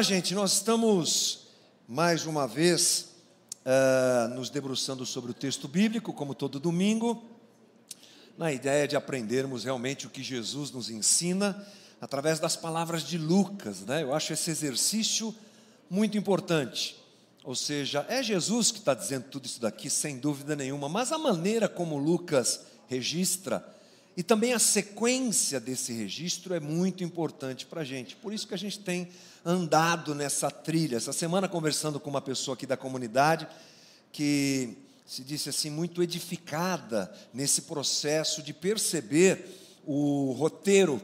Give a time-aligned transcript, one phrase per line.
[0.00, 1.48] Gente, nós estamos
[1.88, 3.08] mais uma vez
[3.64, 7.24] uh, nos debruçando sobre o texto bíblico, como todo domingo,
[8.38, 11.66] na ideia de aprendermos realmente o que Jesus nos ensina
[12.00, 14.04] através das palavras de Lucas, né?
[14.04, 15.34] Eu acho esse exercício
[15.90, 16.96] muito importante.
[17.42, 21.18] Ou seja, é Jesus que está dizendo tudo isso daqui, sem dúvida nenhuma, mas a
[21.18, 23.66] maneira como Lucas registra
[24.18, 28.16] e também a sequência desse registro é muito importante para a gente.
[28.16, 29.10] Por isso que a gente tem
[29.44, 30.96] andado nessa trilha.
[30.96, 33.46] Essa semana, conversando com uma pessoa aqui da comunidade,
[34.10, 34.76] que
[35.06, 39.46] se disse assim, muito edificada nesse processo de perceber
[39.86, 41.00] o roteiro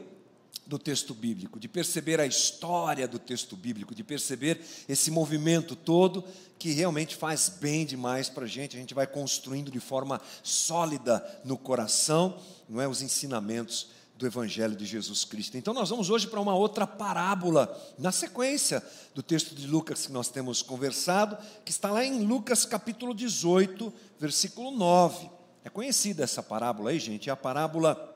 [0.65, 6.23] do texto bíblico, de perceber a história do texto bíblico, de perceber esse movimento todo
[6.57, 8.75] que realmente faz bem demais para a gente.
[8.75, 14.75] A gente vai construindo de forma sólida no coração, não é, os ensinamentos do Evangelho
[14.75, 15.57] de Jesus Cristo.
[15.57, 18.81] Então, nós vamos hoje para uma outra parábola, na sequência
[19.13, 23.93] do texto de Lucas que nós temos conversado, que está lá em Lucas capítulo 18,
[24.17, 25.29] versículo 9.
[25.65, 28.14] É conhecida essa parábola aí, gente, é a parábola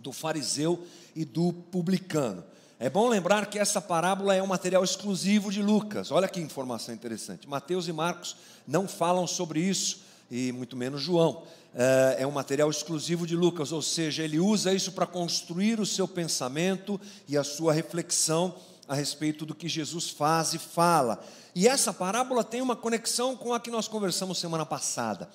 [0.00, 0.84] do fariseu
[1.14, 2.42] e do publicano.
[2.78, 6.10] É bom lembrar que essa parábola é um material exclusivo de Lucas.
[6.10, 7.46] Olha que informação interessante.
[7.46, 11.42] Mateus e Marcos não falam sobre isso, e muito menos João.
[11.74, 15.84] É, é um material exclusivo de Lucas, ou seja, ele usa isso para construir o
[15.84, 18.54] seu pensamento e a sua reflexão
[18.88, 21.22] a respeito do que Jesus faz e fala.
[21.54, 25.28] E essa parábola tem uma conexão com a que nós conversamos semana passada.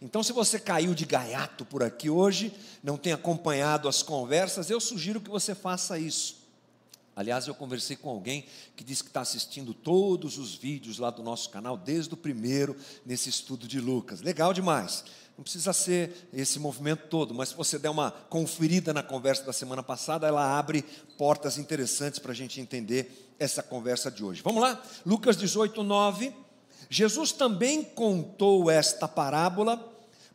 [0.00, 4.80] Então, se você caiu de gaiato por aqui hoje, não tem acompanhado as conversas, eu
[4.80, 6.38] sugiro que você faça isso.
[7.16, 8.44] Aliás, eu conversei com alguém
[8.76, 12.76] que disse que está assistindo todos os vídeos lá do nosso canal, desde o primeiro,
[13.04, 14.20] nesse estudo de Lucas.
[14.20, 15.04] Legal demais.
[15.36, 19.52] Não precisa ser esse movimento todo, mas se você der uma conferida na conversa da
[19.52, 20.82] semana passada, ela abre
[21.16, 24.40] portas interessantes para a gente entender essa conversa de hoje.
[24.42, 24.80] Vamos lá?
[25.04, 26.32] Lucas 18, 9.
[26.88, 29.76] Jesus também contou esta parábola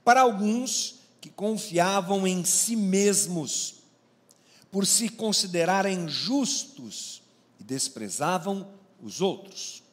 [0.04, 3.76] para alguns que confiavam em si mesmos,
[4.72, 7.22] por se considerarem justos
[7.60, 8.68] e desprezavam
[9.02, 9.84] os outros.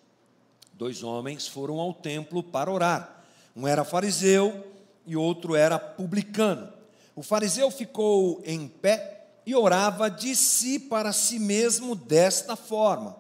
[0.73, 3.25] Dois homens foram ao templo para orar.
[3.55, 4.67] Um era fariseu
[5.07, 6.73] e outro era publicano.
[7.15, 13.17] O fariseu ficou em pé e orava de si para si mesmo desta forma: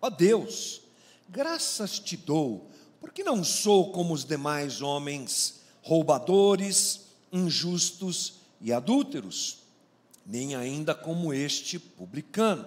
[0.00, 0.82] Ó oh Deus,
[1.28, 2.68] graças te dou
[3.00, 5.57] porque não sou como os demais homens,
[5.88, 9.60] roubadores, injustos e adúlteros,
[10.26, 12.66] nem ainda como este publicano.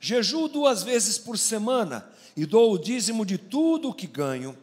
[0.00, 4.56] Jejuo duas vezes por semana e dou o dízimo de tudo o que ganho.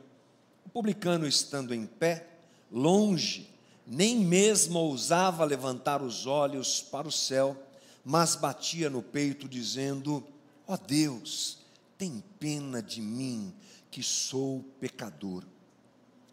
[0.65, 2.25] O publicano, estando em pé,
[2.71, 3.49] longe,
[3.85, 7.61] nem mesmo ousava levantar os olhos para o céu,
[8.05, 10.23] mas batia no peito, dizendo:
[10.65, 11.57] Ó oh Deus,
[11.97, 13.53] tem pena de mim,
[13.91, 15.43] que sou pecador.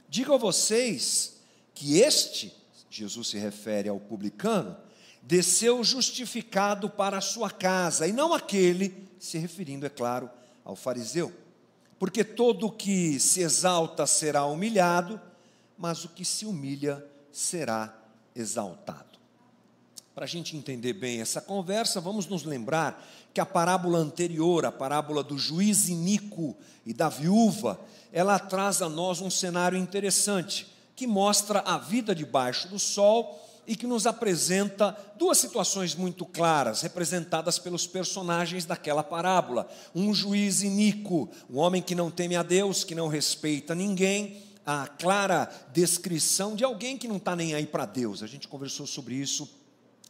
[0.08, 1.35] Digo a vocês
[1.76, 2.56] que este,
[2.90, 4.74] Jesus se refere ao publicano,
[5.22, 10.30] desceu justificado para a sua casa, e não aquele, se referindo, é claro,
[10.64, 11.30] ao fariseu.
[11.98, 15.20] Porque todo o que se exalta será humilhado,
[15.76, 17.94] mas o que se humilha será
[18.34, 19.18] exaltado.
[20.14, 24.72] Para a gente entender bem essa conversa, vamos nos lembrar que a parábola anterior, a
[24.72, 26.56] parábola do juiz iníquo
[26.86, 27.78] e da viúva,
[28.10, 33.76] ela traz a nós um cenário interessante, que mostra a vida debaixo do sol e
[33.76, 39.68] que nos apresenta duas situações muito claras, representadas pelos personagens daquela parábola.
[39.94, 44.86] Um juiz iníquo, um homem que não teme a Deus, que não respeita ninguém, a
[44.86, 48.22] clara descrição de alguém que não está nem aí para Deus.
[48.22, 49.48] A gente conversou sobre isso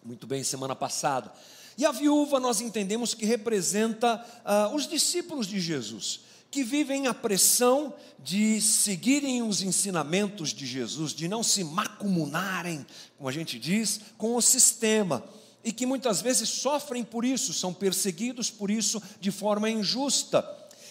[0.04, 1.32] muito bem semana passada.
[1.76, 6.20] E a viúva nós entendemos que representa ah, os discípulos de Jesus,
[6.56, 12.86] que vivem a pressão de seguirem os ensinamentos de Jesus, de não se macumunarem,
[13.18, 15.22] como a gente diz, com o sistema,
[15.62, 20.42] e que muitas vezes sofrem por isso, são perseguidos por isso de forma injusta.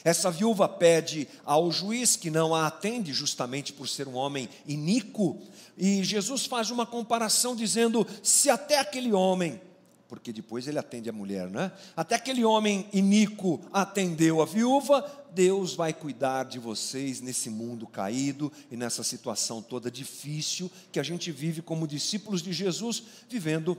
[0.04, 5.42] Essa viúva pede ao juiz que não a atende, justamente por ser um homem iníquo,
[5.76, 9.60] e Jesus faz uma comparação dizendo: se até aquele homem,
[10.08, 11.72] porque depois ele atende a mulher, né?
[11.96, 18.52] Até aquele homem iníquo atendeu a viúva, Deus vai cuidar de vocês nesse mundo caído
[18.72, 23.78] e nessa situação toda difícil que a gente vive como discípulos de Jesus, vivendo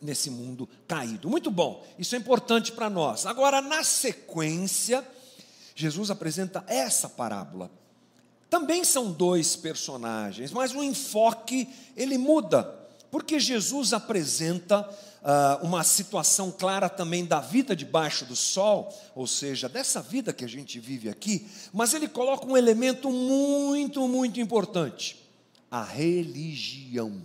[0.00, 1.30] nesse mundo caído.
[1.30, 3.24] Muito bom, isso é importante para nós.
[3.24, 5.06] Agora, na sequência,
[5.74, 7.70] Jesus apresenta essa parábola
[8.52, 11.66] também são dois personagens, mas o enfoque
[11.96, 12.64] ele muda,
[13.10, 14.86] Porque Jesus apresenta
[15.22, 20.44] uh, uma situação clara também da vida debaixo do sol, ou seja, dessa vida que
[20.44, 25.16] a gente vive aqui, mas ele coloca um elemento muito, muito importante:
[25.70, 27.22] a religião.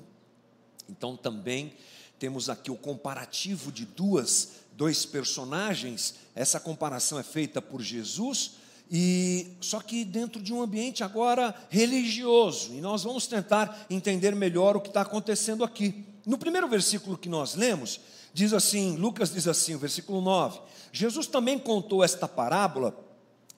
[0.90, 1.74] Então também
[2.18, 6.16] temos aqui o comparativo de duas, dois personagens.
[6.34, 8.52] Essa comparação é feita por Jesus
[8.90, 12.74] e só que dentro de um ambiente agora religioso.
[12.74, 16.06] E nós vamos tentar entender melhor o que está acontecendo aqui.
[16.28, 18.02] No primeiro versículo que nós lemos,
[18.34, 20.60] diz assim, Lucas diz assim, versículo 9:
[20.92, 22.94] Jesus também contou esta parábola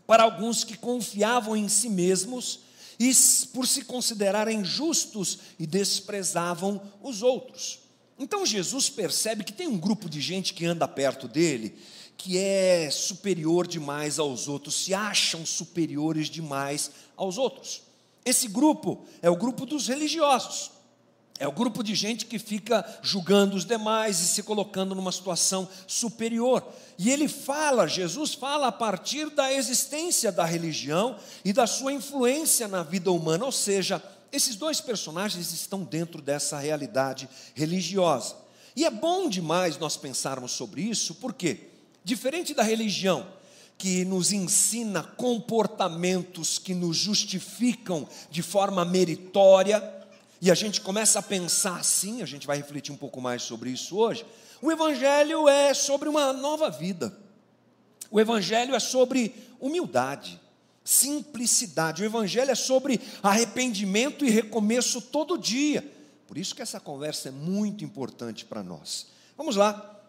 [0.05, 2.59] para alguns que confiavam em si mesmos
[2.99, 3.11] e
[3.53, 7.79] por se considerarem justos e desprezavam os outros.
[8.19, 11.75] Então Jesus percebe que tem um grupo de gente que anda perto dele
[12.15, 17.81] que é superior demais aos outros, se acham superiores demais aos outros.
[18.25, 20.78] Esse grupo é o grupo dos religiosos.
[21.39, 25.69] É o grupo de gente que fica julgando os demais e se colocando numa situação
[25.87, 26.61] superior.
[26.97, 32.67] E ele fala, Jesus fala a partir da existência da religião e da sua influência
[32.67, 34.03] na vida humana, ou seja,
[34.33, 38.35] esses dois personagens estão dentro dessa realidade religiosa.
[38.75, 41.69] E é bom demais nós pensarmos sobre isso, por quê?
[42.03, 43.25] Diferente da religião,
[43.77, 49.98] que nos ensina comportamentos que nos justificam de forma meritória,
[50.41, 53.69] e a gente começa a pensar assim, a gente vai refletir um pouco mais sobre
[53.69, 54.25] isso hoje.
[54.61, 57.15] O Evangelho é sobre uma nova vida,
[58.09, 60.39] o Evangelho é sobre humildade,
[60.83, 65.85] simplicidade, o Evangelho é sobre arrependimento e recomeço todo dia.
[66.27, 69.07] Por isso que essa conversa é muito importante para nós.
[69.37, 69.99] Vamos lá,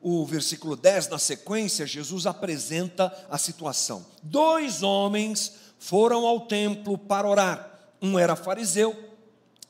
[0.00, 4.04] o versículo 10, na sequência, Jesus apresenta a situação.
[4.22, 7.70] Dois homens foram ao templo para orar.
[8.00, 9.09] Um era fariseu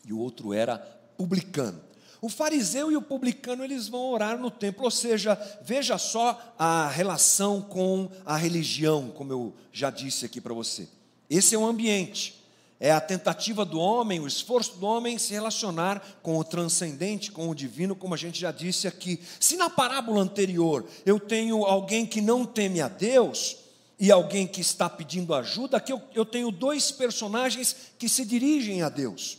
[0.07, 0.79] e o outro era
[1.17, 1.81] publicano.
[2.21, 6.89] O fariseu e o publicano eles vão orar no templo, ou seja, veja só a
[6.89, 10.89] relação com a religião, como eu já disse aqui para você.
[11.29, 12.41] Esse é o ambiente
[12.81, 17.51] é a tentativa do homem, o esforço do homem se relacionar com o transcendente, com
[17.51, 19.21] o divino, como a gente já disse aqui.
[19.39, 23.59] Se na parábola anterior eu tenho alguém que não teme a Deus
[23.99, 28.81] e alguém que está pedindo ajuda, aqui eu, eu tenho dois personagens que se dirigem
[28.81, 29.37] a Deus.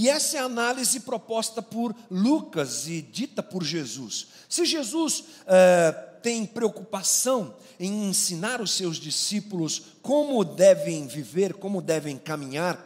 [0.00, 4.28] E essa é a análise proposta por Lucas e dita por Jesus.
[4.48, 5.90] Se Jesus é,
[6.22, 12.78] tem preocupação em ensinar os seus discípulos como devem viver, como devem caminhar,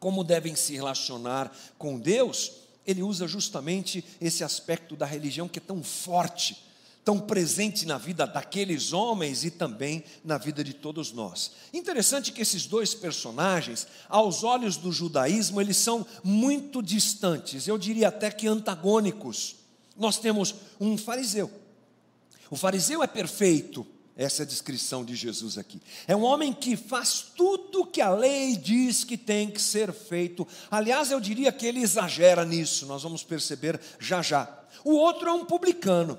[0.00, 2.50] como devem se relacionar com Deus,
[2.84, 6.60] ele usa justamente esse aspecto da religião que é tão forte,
[7.04, 11.52] tão presente na vida daqueles homens e também na vida de todos nós.
[11.72, 18.08] Interessante que esses dois personagens, aos olhos do judaísmo, eles são muito distantes, eu diria
[18.08, 19.56] até que antagônicos.
[19.96, 21.60] Nós temos um fariseu
[22.50, 23.86] o fariseu é perfeito,
[24.16, 25.80] essa é a descrição de Jesus aqui.
[26.06, 30.46] É um homem que faz tudo que a lei diz que tem que ser feito.
[30.68, 34.52] Aliás, eu diria que ele exagera nisso, nós vamos perceber já já.
[34.84, 36.18] O outro é um publicano.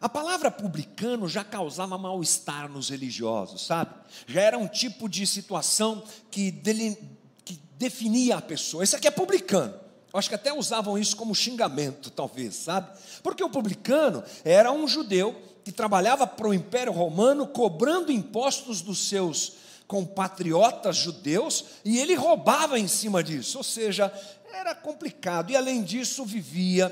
[0.00, 3.94] A palavra publicano já causava mal-estar nos religiosos, sabe?
[4.26, 6.96] Já era um tipo de situação que, dele,
[7.44, 8.82] que definia a pessoa.
[8.82, 9.74] Esse aqui é publicano.
[10.12, 12.90] Acho que até usavam isso como xingamento, talvez, sabe?
[13.22, 19.06] Porque o publicano era um judeu que trabalhava para o Império Romano, cobrando impostos dos
[19.06, 19.52] seus
[19.86, 24.12] compatriotas judeus, e ele roubava em cima disso, ou seja,
[24.52, 26.88] era complicado, e além disso, vivia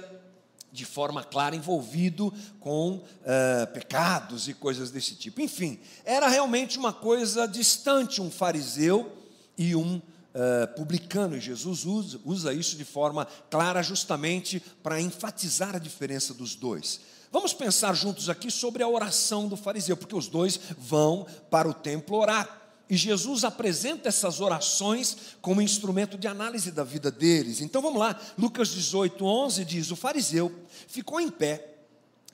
[0.73, 5.41] de forma clara envolvido com uh, pecados e coisas desse tipo.
[5.41, 9.17] Enfim, era realmente uma coisa distante um fariseu
[9.57, 15.75] e um uh, publicano, e Jesus usa, usa isso de forma clara justamente para enfatizar
[15.75, 17.01] a diferença dos dois.
[17.31, 21.75] Vamos pensar juntos aqui sobre a oração do fariseu, porque os dois vão para o
[21.75, 22.68] templo orar.
[22.91, 27.61] E Jesus apresenta essas orações como instrumento de análise da vida deles.
[27.61, 30.53] Então vamos lá, Lucas 18, 11 diz: O fariseu
[30.87, 31.75] ficou em pé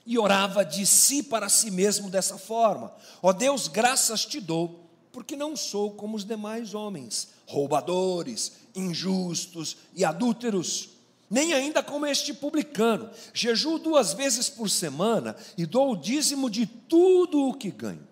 [0.05, 4.85] e orava de si para si mesmo dessa forma: Ó Deus, graças te dou
[5.15, 10.89] porque não sou como os demais homens, roubadores, injustos e adúlteros,
[11.29, 13.09] nem ainda como este publicano.
[13.33, 18.05] Jejuo duas vezes por semana e dou o dízimo de tudo o que ganho.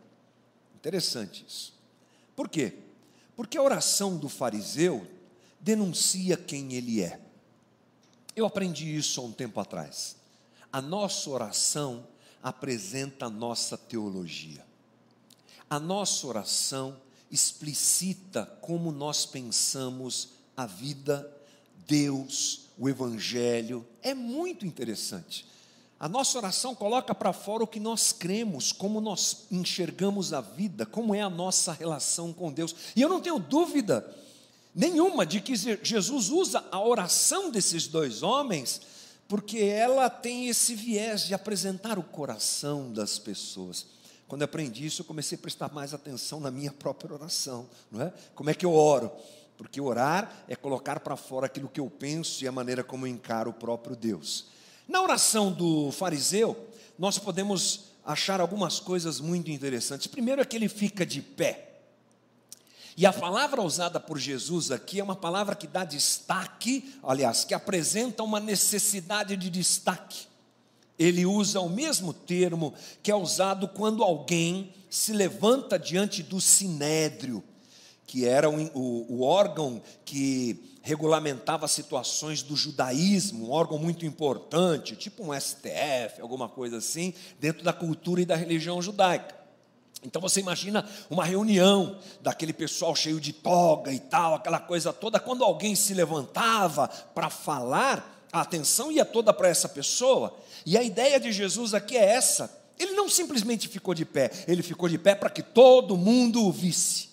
[0.77, 1.72] Interessante isso.
[2.35, 2.73] Por quê?
[3.35, 5.07] Porque a oração do fariseu
[5.59, 7.19] denuncia quem ele é.
[8.35, 10.15] Eu aprendi isso há um tempo atrás.
[10.71, 12.07] A nossa oração
[12.41, 14.65] apresenta a nossa teologia.
[15.69, 16.97] A nossa oração
[17.31, 21.31] explicita como nós pensamos a vida,
[21.87, 23.85] Deus, o Evangelho.
[24.01, 25.45] É muito interessante.
[26.03, 30.85] A nossa oração coloca para fora o que nós cremos, como nós enxergamos a vida,
[30.85, 32.75] como é a nossa relação com Deus.
[32.93, 34.13] E eu não tenho dúvida
[34.75, 38.81] nenhuma de que Jesus usa a oração desses dois homens,
[39.29, 43.85] porque ela tem esse viés de apresentar o coração das pessoas.
[44.27, 48.01] Quando eu aprendi isso, eu comecei a prestar mais atenção na minha própria oração, não
[48.01, 48.13] é?
[48.35, 49.09] Como é que eu oro?
[49.57, 53.09] Porque orar é colocar para fora aquilo que eu penso e a maneira como eu
[53.09, 54.51] encaro o próprio Deus.
[54.87, 60.07] Na oração do fariseu, nós podemos achar algumas coisas muito interessantes.
[60.07, 61.69] Primeiro é que ele fica de pé.
[62.95, 67.53] E a palavra usada por Jesus aqui é uma palavra que dá destaque, aliás, que
[67.53, 70.27] apresenta uma necessidade de destaque.
[70.99, 77.43] Ele usa o mesmo termo que é usado quando alguém se levanta diante do sinédrio,
[78.05, 84.97] que era o, o, o órgão que regulamentava situações do judaísmo, um órgão muito importante,
[84.97, 89.33] tipo um STF, alguma coisa assim, dentro da cultura e da religião judaica.
[90.03, 95.21] Então você imagina uma reunião daquele pessoal cheio de toga e tal, aquela coisa toda,
[95.21, 100.83] quando alguém se levantava para falar, a atenção ia toda para essa pessoa, e a
[100.83, 102.61] ideia de Jesus aqui é essa.
[102.77, 106.51] Ele não simplesmente ficou de pé, ele ficou de pé para que todo mundo o
[106.51, 107.12] visse,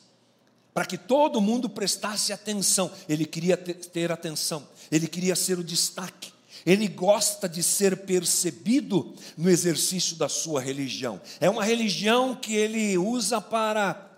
[0.73, 2.91] para que todo mundo prestasse atenção.
[3.09, 6.33] Ele queria ter atenção, ele queria ser o destaque.
[6.67, 11.19] Ele gosta de ser percebido no exercício da sua religião.
[11.41, 14.11] É uma religião que ele usa para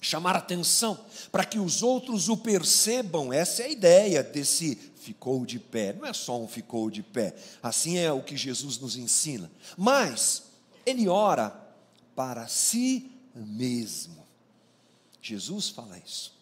[0.00, 0.98] chamar atenção,
[1.30, 3.32] para que os outros o percebam.
[3.32, 5.92] Essa é a ideia desse ficou de pé.
[5.92, 7.34] Não é só um ficou de pé.
[7.62, 9.50] Assim é o que Jesus nos ensina.
[9.76, 10.44] Mas
[10.86, 11.54] ele ora
[12.14, 14.19] para si mesmo.
[15.20, 16.34] Jesus fala isso.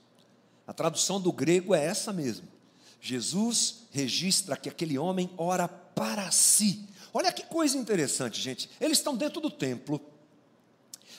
[0.66, 2.46] A tradução do grego é essa mesmo.
[3.00, 6.86] Jesus registra que aquele homem ora para si.
[7.12, 8.68] Olha que coisa interessante, gente.
[8.80, 10.00] Eles estão dentro do templo.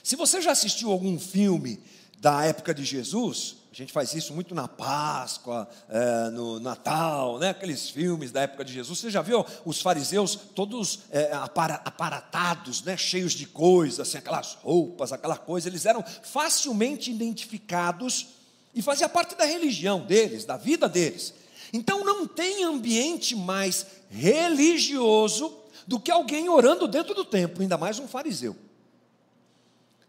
[0.04, 1.82] Se você já assistiu algum filme
[2.20, 7.50] da época de Jesus, a gente faz isso muito na Páscoa, é, no Natal, né?
[7.50, 8.98] aqueles filmes da época de Jesus.
[8.98, 12.98] Você já viu os fariseus todos é, aparatados, né?
[12.98, 15.70] cheios de coisas, assim, aquelas roupas, aquela coisa.
[15.70, 18.30] Eles eram facilmente identificados
[18.74, 21.36] e fazia parte da religião deles, da vida deles.
[21.72, 28.00] Então não tem ambiente mais religioso do que alguém orando dentro do templo, ainda mais
[28.00, 28.56] um fariseu.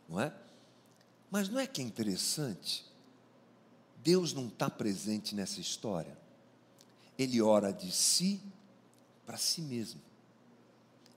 [0.09, 0.33] Não é?
[1.31, 2.90] Mas não é que é interessante?
[4.03, 6.17] Deus não está presente nessa história.
[7.19, 8.41] Ele ora de si
[9.27, 10.01] para si mesmo.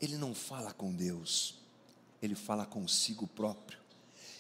[0.02, 1.56] Ele não fala com Deus,
[2.22, 3.80] ele fala consigo próprio.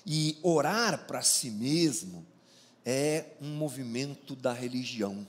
[0.05, 2.25] E orar para si mesmo
[2.85, 5.25] é um movimento da religião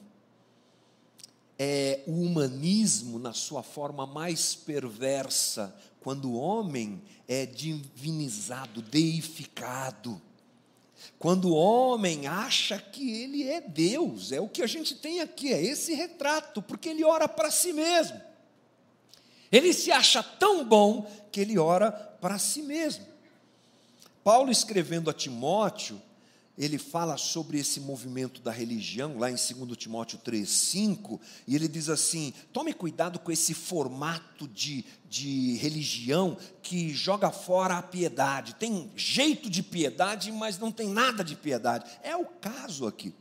[1.59, 10.21] é o humanismo na sua forma mais perversa, quando o homem é divinizado, deificado.
[11.19, 15.53] Quando o homem acha que ele é Deus, é o que a gente tem aqui,
[15.53, 18.21] é esse retrato, porque ele ora para si mesmo.
[19.51, 23.07] Ele se acha tão bom que ele ora para si mesmo.
[24.23, 26.01] Paulo escrevendo a Timóteo,
[26.57, 31.89] ele fala sobre esse movimento da religião, lá em 2 Timóteo 3,5, e ele diz
[31.89, 38.55] assim: tome cuidado com esse formato de, de religião que joga fora a piedade.
[38.55, 41.91] Tem jeito de piedade, mas não tem nada de piedade.
[42.03, 43.13] É o caso aqui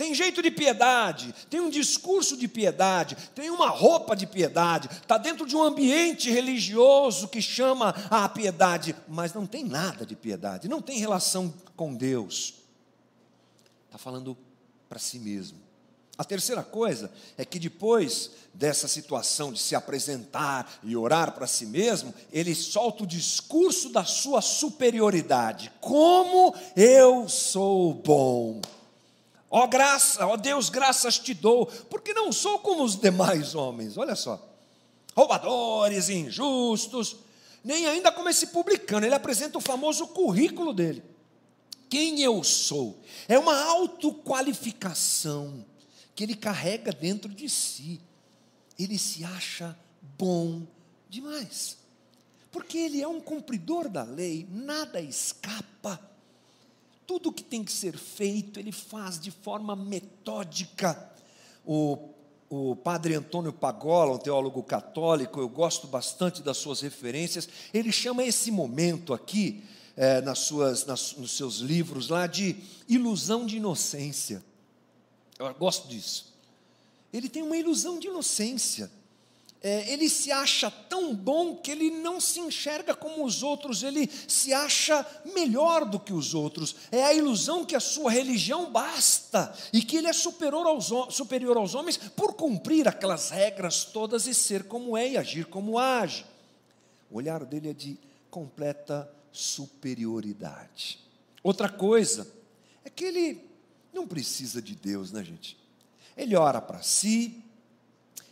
[0.00, 5.18] tem jeito de piedade, tem um discurso de piedade, tem uma roupa de piedade, está
[5.18, 10.70] dentro de um ambiente religioso que chama a piedade, mas não tem nada de piedade,
[10.70, 12.54] não tem relação com Deus.
[13.88, 14.34] Está falando
[14.88, 15.58] para si mesmo.
[16.16, 21.66] A terceira coisa é que depois dessa situação de se apresentar e orar para si
[21.66, 25.70] mesmo, ele solta o discurso da sua superioridade.
[25.78, 28.62] Como eu sou bom.
[29.50, 33.56] Ó oh, graça, ó oh, Deus, graças te dou, porque não sou como os demais
[33.56, 34.40] homens, olha só,
[35.12, 37.16] roubadores, injustos,
[37.64, 41.02] nem ainda como esse publicano, ele apresenta o famoso currículo dele.
[41.88, 43.02] Quem eu sou?
[43.26, 45.66] É uma autoqualificação
[46.14, 48.00] que ele carrega dentro de si.
[48.78, 49.76] Ele se acha
[50.16, 50.62] bom
[51.08, 51.76] demais,
[52.52, 56.00] porque ele é um cumpridor da lei, nada escapa
[57.10, 61.10] tudo que tem que ser feito, ele faz de forma metódica.
[61.66, 62.10] O,
[62.48, 68.22] o padre Antônio Pagola, um teólogo católico, eu gosto bastante das suas referências, ele chama
[68.22, 69.64] esse momento aqui,
[69.96, 72.54] é, nas suas, nas, nos seus livros lá, de
[72.88, 74.40] ilusão de inocência.
[75.36, 76.32] Eu gosto disso.
[77.12, 78.88] ele tem uma ilusão de inocência.
[79.62, 84.10] É, ele se acha tão bom que ele não se enxerga como os outros, ele
[84.26, 86.74] se acha melhor do que os outros.
[86.90, 91.58] É a ilusão que a sua religião basta e que ele é superior aos, superior
[91.58, 96.24] aos homens por cumprir aquelas regras todas e ser como é e agir como age.
[97.10, 97.98] O olhar dele é de
[98.30, 100.98] completa superioridade.
[101.42, 102.26] Outra coisa
[102.82, 103.44] é que ele
[103.92, 105.58] não precisa de Deus, né, gente?
[106.16, 107.42] Ele ora para si,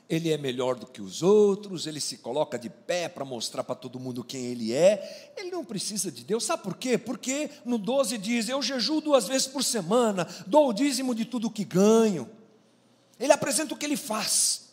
[0.08, 3.74] ele é melhor do que os outros, ele se coloca de pé para mostrar para
[3.74, 5.32] todo mundo quem ele é.
[5.36, 6.96] Ele não precisa de Deus, sabe por quê?
[6.96, 11.50] Porque no 12 diz: Eu jejuo duas vezes por semana, dou o dízimo de tudo
[11.50, 12.28] que ganho.
[13.20, 14.70] Ele apresenta o que ele faz,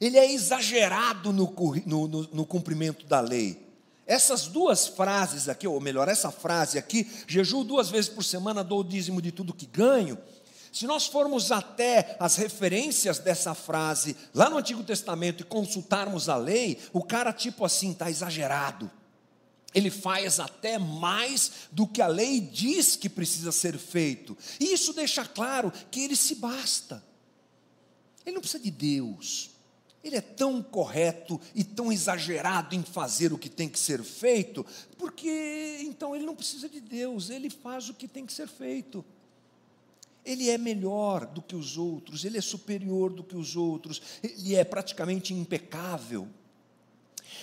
[0.00, 1.52] ele é exagerado no,
[1.84, 3.68] no, no, no cumprimento da lei.
[4.06, 8.80] Essas duas frases aqui, ou melhor, essa frase aqui, jejuo duas vezes por semana, dou
[8.80, 10.16] o dízimo de tudo que ganho
[10.72, 16.36] se nós formos até as referências dessa frase lá no Antigo Testamento e consultarmos a
[16.36, 18.90] lei, o cara, tipo assim, está exagerado.
[19.74, 24.36] Ele faz até mais do que a lei diz que precisa ser feito.
[24.58, 27.02] E isso deixa claro que ele se basta.
[28.24, 29.50] Ele não precisa de Deus.
[30.02, 34.64] Ele é tão correto e tão exagerado em fazer o que tem que ser feito,
[34.96, 39.04] porque então ele não precisa de Deus, ele faz o que tem que ser feito
[40.24, 44.54] ele é melhor do que os outros, ele é superior do que os outros, ele
[44.54, 46.28] é praticamente impecável.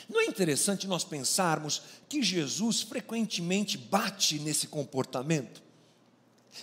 [0.08, 5.64] Não é interessante nós pensarmos que Jesus frequentemente bate nesse comportamento?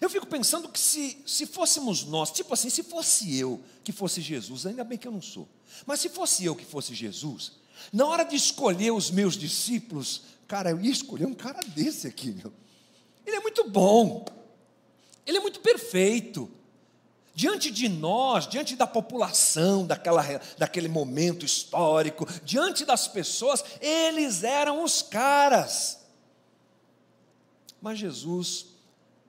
[0.00, 4.20] Eu fico pensando que se, se fôssemos nós, tipo assim, se fosse eu que fosse
[4.20, 5.46] Jesus, ainda bem que eu não sou,
[5.84, 7.52] mas se fosse eu que fosse Jesus,
[7.92, 12.30] na hora de escolher os meus discípulos, cara, eu ia escolher um cara desse aqui,
[12.30, 12.52] meu.
[13.26, 14.24] Ele é muito bom,
[15.26, 16.50] ele é muito perfeito.
[17.34, 20.22] Diante de nós, diante da população, daquela,
[20.58, 25.98] daquele momento histórico, diante das pessoas, eles eram os caras.
[27.80, 28.66] Mas Jesus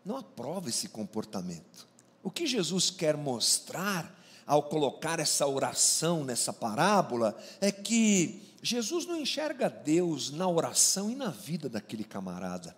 [0.03, 1.87] não aprova esse comportamento.
[2.21, 4.13] O que Jesus quer mostrar
[4.45, 11.15] ao colocar essa oração nessa parábola é que Jesus não enxerga Deus na oração e
[11.15, 12.75] na vida daquele camarada.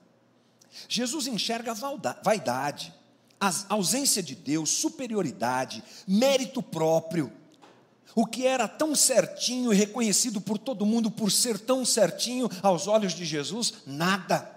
[0.88, 1.74] Jesus enxerga
[2.24, 2.94] vaidade
[3.40, 7.32] a ausência de Deus, superioridade, mérito próprio.
[8.16, 12.88] O que era tão certinho e reconhecido por todo mundo por ser tão certinho aos
[12.88, 14.52] olhos de Jesus, nada.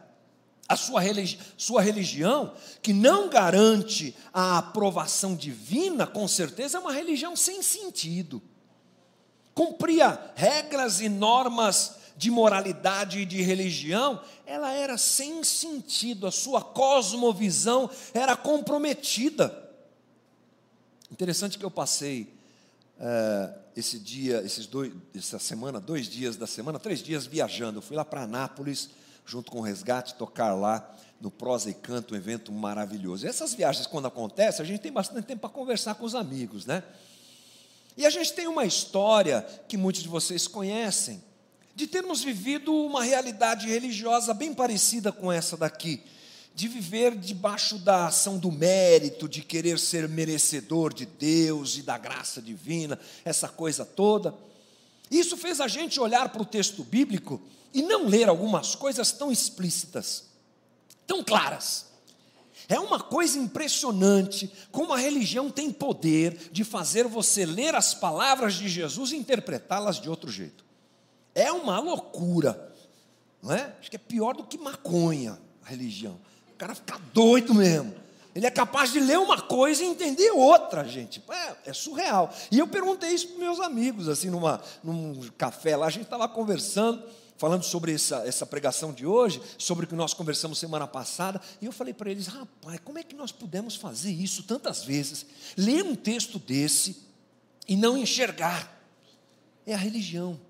[0.69, 6.93] A sua, religi sua religião, que não garante a aprovação divina, com certeza é uma
[6.93, 8.41] religião sem sentido.
[9.55, 16.61] Cumpria regras e normas de moralidade e de religião, ela era sem sentido, a sua
[16.61, 19.71] cosmovisão era comprometida.
[21.11, 22.35] Interessante que eu passei
[22.99, 27.79] é, esse dia, esses dois, essa semana, dois dias da semana, três dias viajando.
[27.79, 28.91] Eu fui lá para Anápolis,
[29.25, 33.27] junto com o Resgate, tocar lá no Prosa e Canto, um evento maravilhoso.
[33.27, 36.67] E essas viagens, quando acontecem, a gente tem bastante tempo para conversar com os amigos,
[36.67, 36.83] né?
[37.97, 41.23] E a gente tem uma história que muitos de vocês conhecem,
[41.79, 46.03] de termos vivido uma realidade religiosa bem parecida com essa daqui,
[46.53, 51.97] de viver debaixo da ação do mérito, de querer ser merecedor de Deus e da
[51.97, 54.35] graça divina, essa coisa toda.
[55.09, 57.41] Isso fez a gente olhar para o texto bíblico
[57.73, 60.25] e não ler algumas coisas tão explícitas,
[61.07, 61.87] tão claras.
[62.69, 68.55] É uma coisa impressionante como a religião tem poder de fazer você ler as palavras
[68.55, 70.67] de Jesus e interpretá-las de outro jeito.
[71.39, 72.75] É uma loucura,
[73.41, 73.73] não é?
[73.79, 76.19] Acho que é pior do que maconha, a religião.
[76.53, 77.95] O cara fica doido mesmo.
[78.35, 81.23] Ele é capaz de ler uma coisa e entender outra, gente.
[81.31, 82.35] É, é surreal.
[82.51, 86.29] E eu perguntei isso para meus amigos, assim, numa, num café lá, a gente estava
[86.29, 87.05] conversando,
[87.37, 91.67] falando sobre essa, essa pregação de hoje, sobre o que nós conversamos semana passada, e
[91.67, 95.25] eu falei para eles, rapaz, como é que nós pudemos fazer isso tantas vezes?
[95.57, 96.97] Ler um texto desse
[97.69, 98.77] e não enxergar.
[99.65, 100.48] É a religião.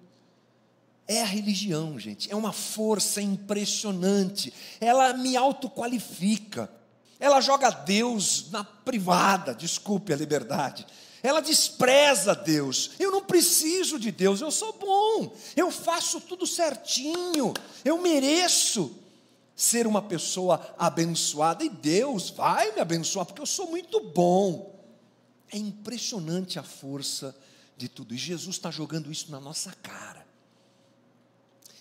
[1.10, 2.30] É a religião, gente.
[2.30, 4.52] É uma força impressionante.
[4.78, 6.70] Ela me autoqualifica.
[7.18, 10.86] Ela joga Deus na privada, desculpe a liberdade.
[11.22, 12.90] Ela despreza Deus.
[12.98, 15.34] Eu não preciso de Deus, eu sou bom.
[15.56, 17.54] Eu faço tudo certinho.
[17.82, 18.94] Eu mereço
[19.56, 24.78] ser uma pessoa abençoada e Deus vai me abençoar porque eu sou muito bom.
[25.50, 27.34] É impressionante a força
[27.78, 28.14] de tudo.
[28.14, 30.27] E Jesus está jogando isso na nossa cara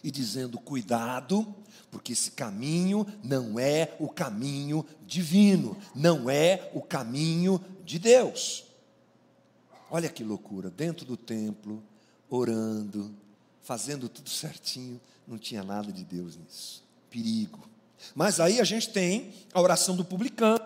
[0.03, 1.55] e dizendo: cuidado,
[1.91, 8.65] porque esse caminho não é o caminho divino, não é o caminho de Deus.
[9.89, 11.81] Olha que loucura, dentro do templo,
[12.29, 13.15] orando,
[13.63, 16.83] fazendo tudo certinho, não tinha nada de Deus nisso.
[17.09, 17.67] Perigo.
[18.13, 20.63] Mas aí a gente tem a oração do publicano,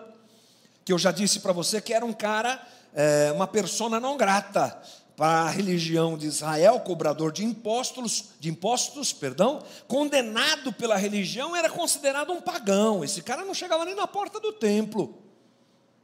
[0.84, 4.82] que eu já disse para você que era um cara, é, uma persona não grata
[5.22, 11.70] para a religião de Israel, cobrador de impostos, de impostos, perdão, condenado pela religião, era
[11.70, 13.04] considerado um pagão.
[13.04, 15.16] Esse cara não chegava nem na porta do templo.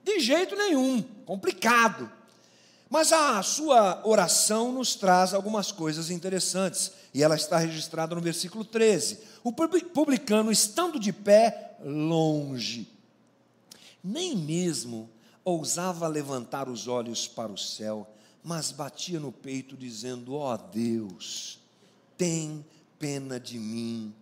[0.04, 2.08] De jeito nenhum, complicado.
[2.88, 8.64] Mas a sua oração nos traz algumas coisas interessantes, e ela está registrada no versículo
[8.64, 9.18] 13.
[9.42, 12.88] O publicano, estando de pé, longe,
[14.00, 15.10] nem mesmo
[15.44, 18.06] ousava levantar os olhos para o céu,
[18.42, 21.58] mas batia no peito, dizendo: Ó oh Deus,
[22.16, 22.64] tem
[22.98, 24.14] pena de mim,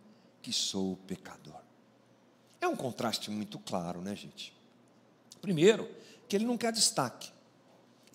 [0.43, 1.61] que sou pecador.
[2.61, 4.53] É um contraste muito claro, né, gente?
[5.41, 5.89] Primeiro,
[6.29, 7.31] que ele não quer destaque.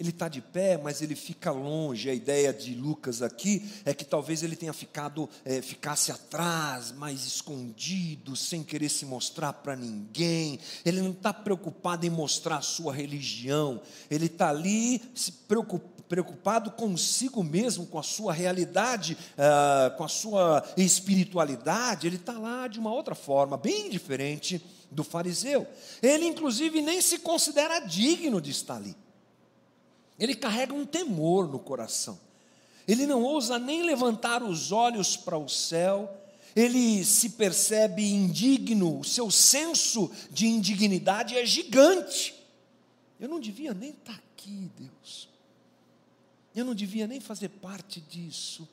[0.02, 2.10] Ele está de pé, mas ele fica longe.
[2.10, 7.24] A ideia de Lucas aqui é que talvez ele tenha ficado, é, ficasse atrás, mais
[7.24, 10.60] escondido, sem querer se mostrar para ninguém.
[10.84, 13.80] Ele não está preocupado em mostrar a sua religião.
[14.10, 15.34] Ele está ali se
[16.10, 22.08] preocupado consigo mesmo, com a sua realidade, uh, com a sua espiritualidade.
[22.08, 25.68] Ele está lá de uma outra forma, bem diferente do fariseu.
[26.02, 28.96] Ele, inclusive, nem se considera digno de estar ali.
[30.22, 32.20] Ele carrega um temor no coração.
[32.88, 36.16] Ele não ousa nem levantar os olhos para o céu.
[36.56, 42.36] Ele se percebe indigno, o seu senso de indignidade é gigante.
[43.20, 45.28] Eu não devia nem estar aqui, Deus.
[46.54, 48.70] Eu não devia nem fazer parte disso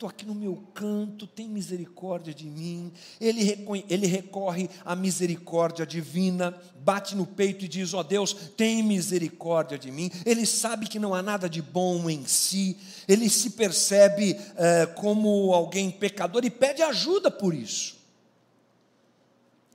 [0.00, 2.90] estou aqui no meu canto, tem misericórdia de mim.
[3.20, 3.42] Ele,
[3.86, 9.78] ele recorre à misericórdia divina, bate no peito e diz: Ó oh Deus, tem misericórdia
[9.78, 10.10] de mim.
[10.24, 15.52] Ele sabe que não há nada de bom em si, ele se percebe é, como
[15.52, 17.98] alguém pecador e pede ajuda por isso.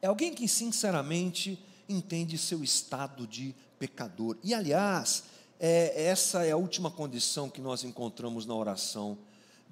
[0.02, 4.38] É alguém que sinceramente entende seu estado de pecador.
[4.44, 5.26] E aliás,
[5.60, 9.20] é, essa é a última condição que nós encontramos na oração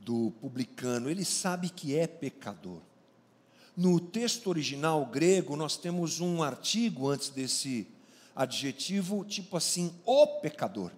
[0.04, 2.82] do publicano, ele sabe que é pecador.
[3.76, 7.88] No texto original grego, nós temos um artigo antes desse
[8.36, 10.92] adjetivo, tipo assim, o pecador.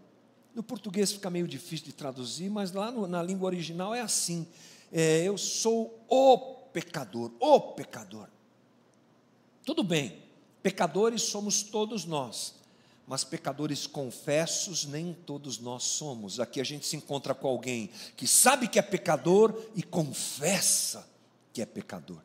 [0.54, 4.48] No português fica meio difícil de traduzir, mas lá no, na língua original é assim:
[4.91, 6.38] é, eu sou o
[6.74, 8.28] pecador, o pecador.
[9.65, 10.18] Tudo bem,
[10.62, 12.56] pecadores somos todos nós,
[13.08, 16.39] mas pecadores confessos nem todos nós somos.
[16.39, 21.08] Aqui a gente se encontra com alguém que sabe que é pecador e confessa
[21.54, 22.22] que é pecador.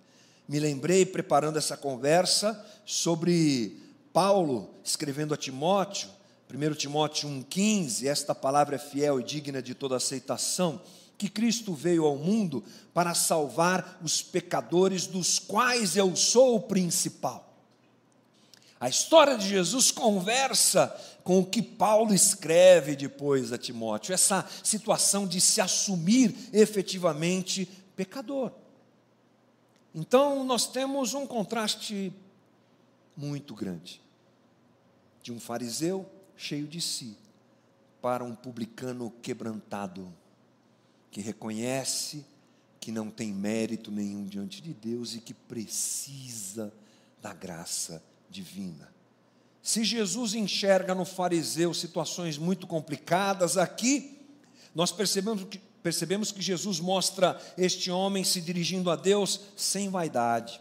[0.48, 3.80] Me lembrei, preparando essa conversa, sobre
[4.12, 6.08] Paulo escrevendo a Timóteo,
[6.52, 10.82] 1 Timóteo 1,15, esta palavra é fiel e digna de toda aceitação,
[11.16, 17.49] que Cristo veio ao mundo para salvar os pecadores, dos quais eu sou o principal.
[18.80, 20.88] A história de Jesus conversa
[21.22, 28.50] com o que Paulo escreve depois a Timóteo, essa situação de se assumir efetivamente pecador.
[29.94, 32.10] Então, nós temos um contraste
[33.14, 34.00] muito grande
[35.22, 37.18] de um fariseu cheio de si
[38.00, 40.10] para um publicano quebrantado,
[41.10, 42.24] que reconhece
[42.80, 46.72] que não tem mérito nenhum diante de Deus e que precisa
[47.20, 48.90] da graça divina.
[49.62, 54.18] Se Jesus enxerga no fariseu situações muito complicadas, aqui
[54.74, 60.60] nós percebemos que, percebemos que Jesus mostra este homem se dirigindo a Deus sem vaidade,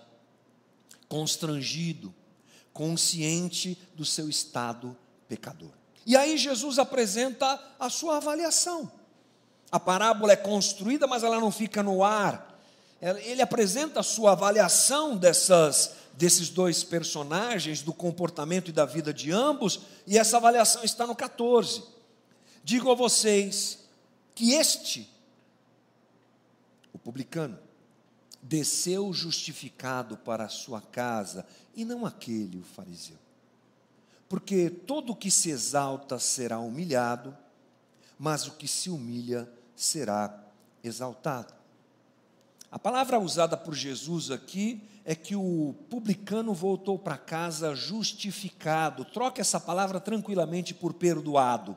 [1.08, 2.14] constrangido,
[2.74, 5.72] consciente do seu estado pecador.
[6.06, 8.92] E aí Jesus apresenta a sua avaliação.
[9.72, 12.60] A parábola é construída, mas ela não fica no ar.
[13.02, 19.32] Ele apresenta a sua avaliação dessas desses dois personagens, do comportamento e da vida de
[19.32, 21.82] ambos, e essa avaliação está no 14.
[22.62, 23.88] Digo a vocês
[24.36, 25.10] que este,
[26.92, 27.58] o publicano,
[28.44, 33.18] desceu justificado para a sua casa, e não aquele, o fariseu.
[34.28, 37.36] Porque todo o que se exalta será humilhado,
[38.18, 40.38] mas o que se humilha será
[40.84, 41.54] exaltado.
[42.70, 49.06] A palavra usada por Jesus aqui é que o publicano voltou para casa justificado.
[49.06, 51.76] Troque essa palavra tranquilamente por perdoado.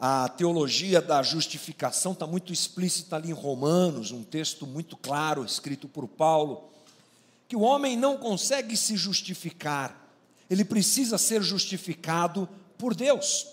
[0.00, 5.86] A teologia da justificação está muito explícita ali em Romanos, um texto muito claro escrito
[5.86, 6.70] por Paulo,
[7.46, 10.08] que o homem não consegue se justificar,
[10.50, 13.46] ele precisa ser justificado por Deus.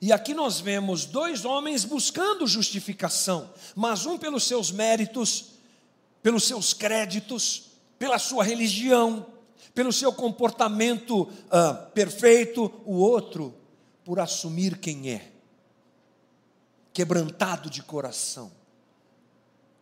[0.00, 5.53] E aqui nós vemos dois homens buscando justificação, mas um pelos seus méritos,
[6.24, 9.26] pelos seus créditos, pela sua religião,
[9.74, 13.54] pelo seu comportamento ah, perfeito, o outro
[14.02, 15.30] por assumir quem é,
[16.94, 18.50] quebrantado de coração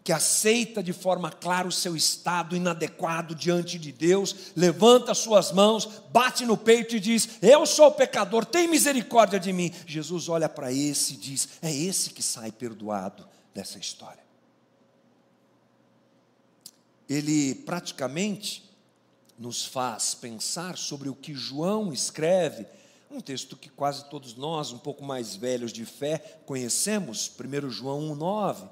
[0.03, 5.89] que aceita de forma clara o seu estado inadequado diante de Deus, levanta suas mãos,
[6.11, 9.73] bate no peito e diz: Eu sou pecador, tem misericórdia de mim.
[9.87, 13.25] Jesus olha para esse e diz: É esse que sai perdoado
[13.55, 14.22] dessa história.
[17.09, 18.71] Ele praticamente
[19.39, 22.67] nos faz pensar sobre o que João escreve,
[23.11, 28.17] um texto que quase todos nós, um pouco mais velhos de fé, conhecemos, 1 João
[28.17, 28.69] 1,9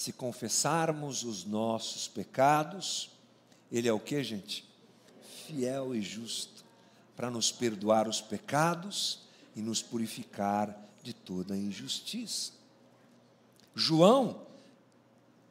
[0.00, 3.10] se confessarmos os nossos pecados,
[3.70, 4.64] Ele é o que, gente?
[5.46, 6.64] Fiel e justo
[7.14, 9.20] para nos perdoar os pecados
[9.54, 12.52] e nos purificar de toda injustiça.
[13.74, 14.40] João,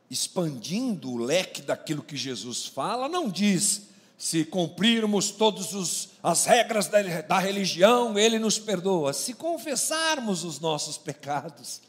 [0.10, 7.02] expandindo o leque daquilo que Jesus fala, não diz se cumprirmos todas as regras da,
[7.22, 9.14] da religião, Ele nos perdoa.
[9.14, 11.80] Se confessarmos os nossos pecados,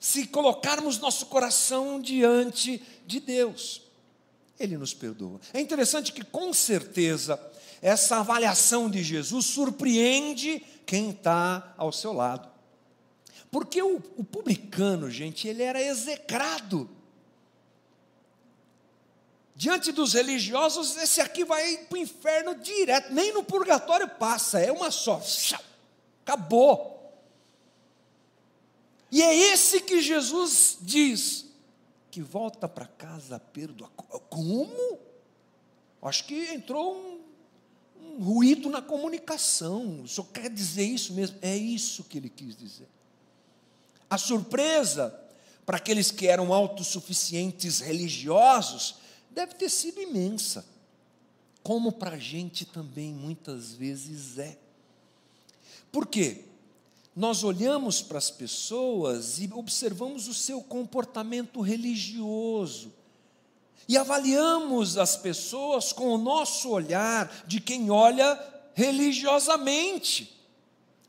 [0.00, 3.80] se colocarmos nosso coração diante de Deus.
[4.58, 5.40] Ele nos perdoa.
[5.54, 7.40] É interessante que, com certeza,
[7.80, 12.48] essa avaliação de Jesus surpreende quem está ao seu lado.
[13.52, 16.90] Porque o, o, publicano, gente, ele era execrado.
[19.60, 24.72] Diante dos religiosos, esse aqui vai para o inferno direto, nem no purgatório passa, é
[24.72, 25.20] uma só.
[26.24, 27.14] Acabou.
[29.12, 31.44] E é esse que Jesus diz
[32.10, 33.92] que volta para casa perdoado.
[34.30, 34.98] Como?
[36.00, 37.20] Acho que entrou um,
[38.02, 40.06] um ruído na comunicação.
[40.06, 41.36] Senhor quer dizer isso mesmo?
[41.42, 42.88] É isso que ele quis dizer.
[44.08, 45.14] A surpresa
[45.66, 48.99] para aqueles que eram autossuficientes religiosos
[49.30, 50.64] deve ter sido imensa,
[51.62, 54.58] como para a gente também muitas vezes é.
[55.92, 56.44] Por quê?
[57.14, 62.92] nós olhamos para as pessoas e observamos o seu comportamento religioso.
[63.88, 68.38] E avaliamos as pessoas com o nosso olhar de quem olha
[68.74, 70.34] religiosamente.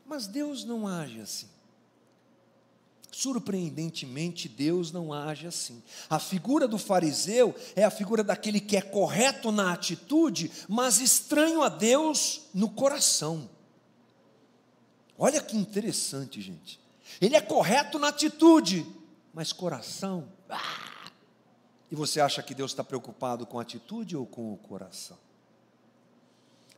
[0.04, 1.48] Mas Deus não age assim.
[3.12, 5.82] Surpreendentemente, Deus não age assim.
[6.08, 11.62] A figura do fariseu é a figura daquele que é correto na atitude, mas estranho
[11.62, 13.50] a Deus no coração.
[15.18, 16.80] Olha que interessante, gente.
[17.20, 18.86] Ele é correto na atitude,
[19.34, 20.26] mas coração.
[20.48, 21.10] Ah!
[21.90, 25.18] E você acha que Deus está preocupado com a atitude ou com o coração?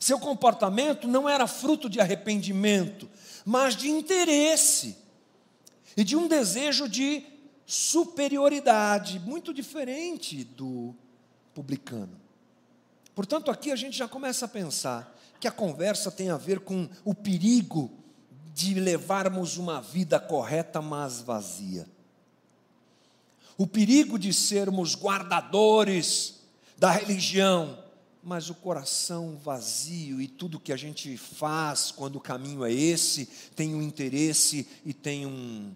[0.00, 3.08] Seu comportamento não era fruto de arrependimento,
[3.46, 5.03] mas de interesse
[5.96, 7.24] e de um desejo de
[7.66, 10.94] superioridade, muito diferente do
[11.54, 12.20] publicano.
[13.14, 16.88] Portanto, aqui a gente já começa a pensar que a conversa tem a ver com
[17.04, 17.90] o perigo
[18.52, 21.86] de levarmos uma vida correta, mas vazia.
[23.56, 26.40] O perigo de sermos guardadores
[26.76, 27.78] da religião,
[28.22, 33.26] mas o coração vazio e tudo que a gente faz quando o caminho é esse,
[33.54, 35.72] tem um interesse e tem um,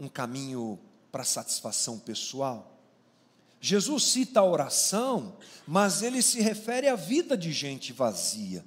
[0.00, 0.78] um caminho
[1.12, 2.78] para satisfação pessoal.
[3.60, 5.36] Jesus cita a oração,
[5.66, 8.64] mas ele se refere à vida de gente vazia.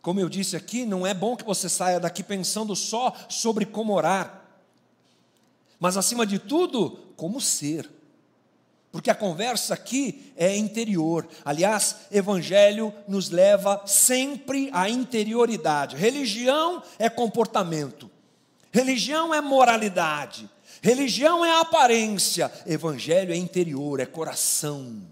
[0.00, 3.92] Como eu disse aqui, não é bom que você saia daqui pensando só sobre como
[3.92, 4.42] orar,
[5.78, 7.90] mas acima de tudo, como ser.
[8.90, 11.26] Porque a conversa aqui é interior.
[11.44, 15.96] Aliás, evangelho nos leva sempre à interioridade.
[15.96, 18.10] Religião é comportamento.
[18.72, 20.48] Religião é moralidade.
[20.80, 22.50] Religião é aparência.
[22.66, 25.02] Evangelho é interior, é coração.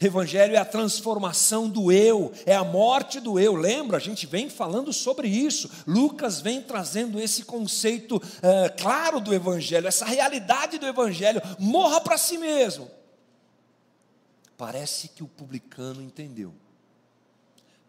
[0.00, 3.56] Evangelho é a transformação do eu, é a morte do eu.
[3.56, 3.96] Lembra?
[3.96, 5.68] A gente vem falando sobre isso.
[5.86, 11.42] Lucas vem trazendo esse conceito é, claro do Evangelho, essa realidade do Evangelho.
[11.58, 12.88] Morra para si mesmo.
[14.56, 16.54] Parece que o publicano entendeu.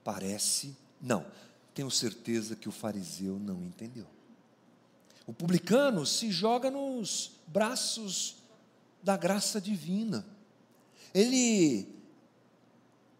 [0.04, 1.24] Parece, não.
[1.80, 4.06] Tenho certeza que o fariseu não entendeu.
[5.26, 8.36] O publicano se joga nos braços
[9.02, 10.28] da graça divina.
[11.13, 11.88] Ele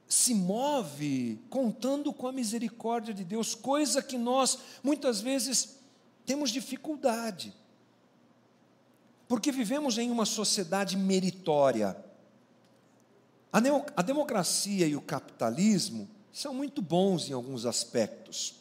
[0.10, 5.78] se move contando com a misericórdia de Deus, coisa que nós muitas vezes
[6.26, 7.54] temos dificuldade.
[9.26, 11.96] Porque vivemos em uma sociedade meritória.
[13.54, 13.60] A,
[13.96, 18.56] a democracia e o capitalismo são muito bons em alguns aspectos.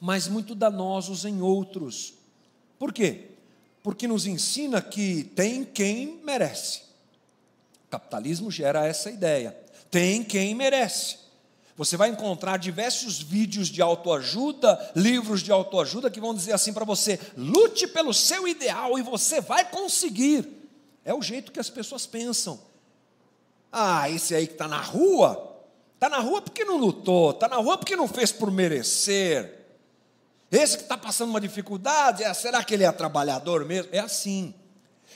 [0.00, 2.14] mas muito danosos em outros.
[2.78, 3.30] Por quê?
[3.82, 6.82] Porque nos ensina que tem quem merece.
[7.86, 9.56] O capitalismo gera essa ideia.
[9.90, 11.18] Tem quem merece.
[11.76, 16.84] Você vai encontrar diversos vídeos de autoajuda, livros de autoajuda que vão dizer assim para
[16.84, 20.46] você: lute pelo seu ideal e você vai conseguir.
[21.04, 22.60] É o jeito que as pessoas pensam.
[23.72, 25.53] Ah, esse aí que está na rua,
[26.04, 29.64] está na rua porque não lutou, está na rua porque não fez por merecer.
[30.50, 33.88] Esse que está passando uma dificuldade, é, será que ele é trabalhador mesmo?
[33.90, 34.54] É assim.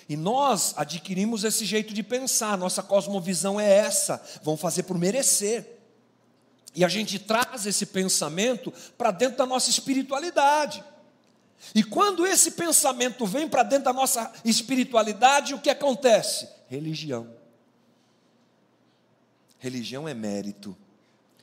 [0.09, 5.79] E nós adquirimos esse jeito de pensar, nossa cosmovisão é essa, vão fazer por merecer.
[6.74, 10.83] E a gente traz esse pensamento para dentro da nossa espiritualidade.
[11.74, 16.48] E quando esse pensamento vem para dentro da nossa espiritualidade, o que acontece?
[16.68, 17.38] Religião.
[19.59, 20.77] Religião é mérito.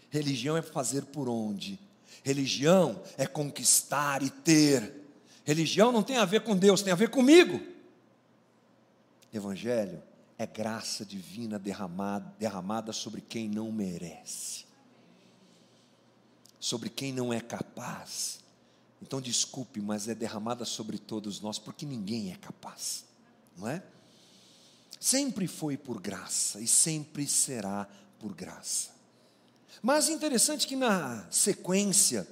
[0.09, 1.79] Religião é fazer por onde?
[2.23, 4.93] Religião é conquistar e ter.
[5.43, 7.61] Religião não tem a ver com Deus, tem a ver comigo.
[9.33, 10.01] Evangelho
[10.37, 14.65] é graça divina derramada, derramada sobre quem não merece
[16.65, 18.39] sobre quem não é capaz.
[18.99, 23.05] Então, desculpe, mas é derramada sobre todos nós, porque ninguém é capaz,
[23.55, 23.83] não é?
[24.99, 27.87] Sempre foi por graça e sempre será
[28.25, 28.89] por graça.
[29.83, 32.27] Mas interessante que na sequência,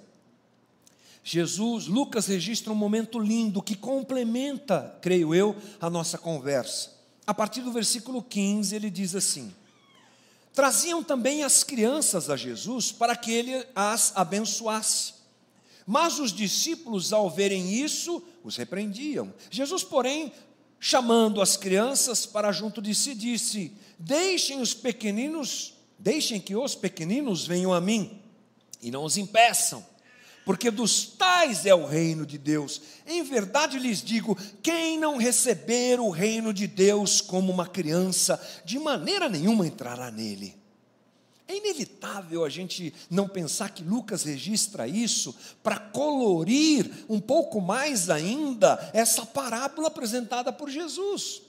[1.23, 6.91] Jesus, Lucas registra um momento lindo que complementa, creio eu, a nossa conversa.
[7.27, 9.53] A partir do versículo 15, ele diz assim:
[10.51, 15.13] Traziam também as crianças a Jesus para que ele as abençoasse.
[15.85, 19.31] Mas os discípulos, ao verem isso, os repreendiam.
[19.51, 20.33] Jesus, porém,
[20.79, 25.72] chamando as crianças para junto de si, disse: Deixem os pequeninos,
[26.03, 28.21] deixem que os pequeninos venham a mim,
[28.81, 29.83] e não os impeçam,
[30.43, 32.81] porque dos tais é o reino de Deus.
[33.07, 38.77] Em verdade lhes digo: quem não receber o reino de Deus como uma criança, de
[38.77, 40.61] maneira nenhuma entrará nele.
[41.47, 48.09] É inevitável a gente não pensar que Lucas registra isso para colorir um pouco mais
[48.09, 51.41] ainda essa parábola apresentada por Jesus.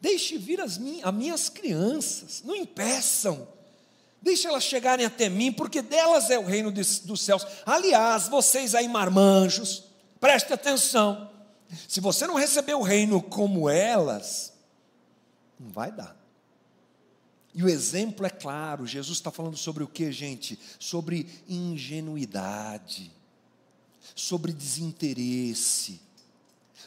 [0.00, 3.48] Deixe vir as minhas crianças, não impeçam
[4.20, 7.46] Deixa elas chegarem até mim, porque delas é o reino dos céus.
[7.64, 9.84] Aliás, vocês aí, marmanjos,
[10.20, 11.30] preste atenção.
[11.86, 14.52] Se você não receber o reino como elas,
[15.58, 16.16] não vai dar.
[17.54, 20.58] E o exemplo é claro, Jesus está falando sobre o que, gente?
[20.78, 23.12] Sobre ingenuidade,
[24.14, 26.00] sobre desinteresse,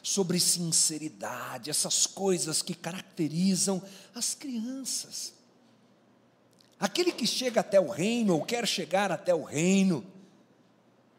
[0.01, 3.81] sobre sinceridade, essas coisas que caracterizam
[4.15, 5.33] as crianças.
[6.79, 10.03] Aquele que chega até o reino, ou quer chegar até o reino,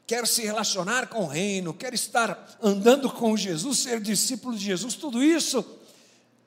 [0.07, 4.95] quer se relacionar com o reino, quer estar andando com Jesus, ser discípulo de Jesus,
[4.95, 5.65] tudo isso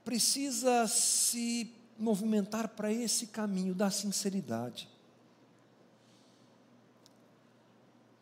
[0.04, 4.88] precisa se movimentar para esse caminho da sinceridade,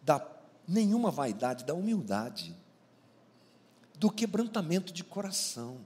[0.01, 0.25] da
[0.67, 2.55] nenhuma vaidade, da humildade,
[4.03, 5.77] do quebrantamento de coração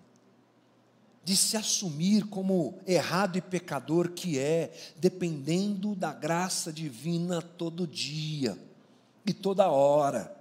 [1.23, 8.57] de se assumir como errado e pecador que é, dependendo da graça divina todo dia
[9.23, 10.35] e toda hora.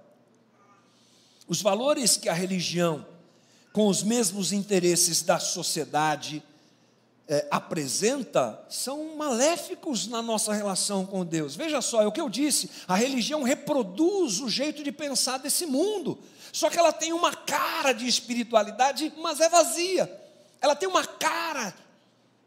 [1.47, 3.05] Os valores que a religião,
[3.71, 6.41] com os mesmos interesses da sociedade,
[7.27, 11.55] é, apresenta são maléficos na nossa relação com Deus.
[11.55, 15.65] Veja só, é o que eu disse: a religião reproduz o jeito de pensar desse
[15.65, 16.17] mundo,
[16.51, 20.23] só que ela tem uma cara de espiritualidade, mas é vazia.
[20.61, 21.73] Ela tem uma cara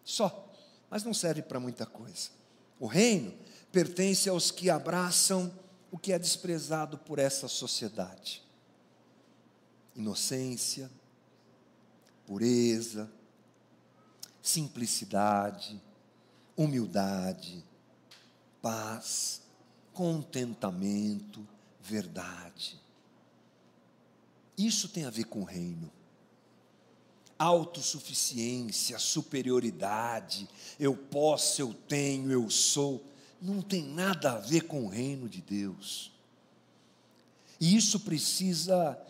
[0.04, 0.48] só,
[0.88, 2.30] mas não serve para muita coisa.
[2.78, 3.32] O reino
[3.70, 5.52] pertence aos que abraçam
[5.90, 8.42] o que é desprezado por essa sociedade:
[9.94, 10.90] inocência,
[12.26, 13.10] pureza,
[14.42, 15.80] simplicidade,
[16.56, 17.64] humildade,
[18.62, 19.42] paz,
[19.92, 21.46] contentamento,
[21.80, 22.79] verdade.
[24.66, 25.90] Isso tem a ver com o reino
[27.40, 30.46] autossuficiência, superioridade,
[30.78, 33.02] eu posso, eu tenho, eu sou,
[33.40, 36.12] não tem nada a ver com o reino de Deus.
[37.58, 39.00] E isso precisa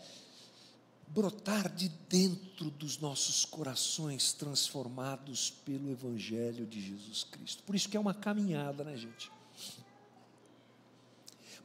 [1.07, 7.63] brotar de dentro dos nossos corações transformados pelo Evangelho de Jesus Cristo.
[7.63, 9.29] Por isso que é uma caminhada, né, gente?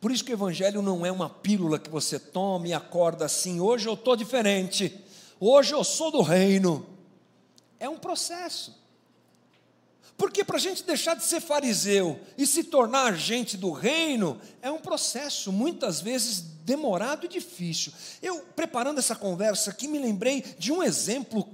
[0.00, 3.60] Por isso que o Evangelho não é uma pílula que você toma e acorda assim,
[3.60, 5.04] hoje eu estou diferente
[5.40, 6.86] hoje eu sou do reino.
[7.78, 8.74] É um processo.
[10.16, 14.70] Porque para a gente deixar de ser fariseu e se tornar gente do reino, é
[14.70, 17.92] um processo muitas vezes demorado e difícil.
[18.22, 21.46] Eu, preparando essa conversa aqui, me lembrei de um exemplo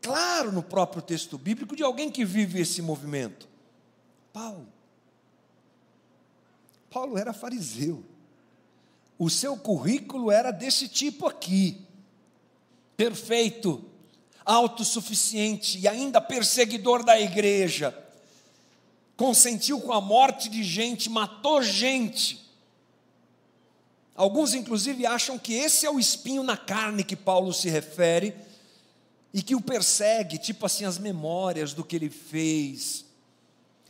[0.00, 3.48] claro no próprio texto bíblico de alguém que vive esse movimento.
[4.32, 4.71] Paulo.
[6.92, 8.04] Paulo era fariseu.
[9.18, 11.80] O seu currículo era desse tipo aqui:
[12.96, 13.84] perfeito,
[14.44, 17.96] autossuficiente e ainda perseguidor da igreja.
[19.16, 22.42] Consentiu com a morte de gente, matou gente.
[24.14, 28.34] Alguns, inclusive, acham que esse é o espinho na carne que Paulo se refere
[29.32, 33.06] e que o persegue, tipo assim, as memórias do que ele fez,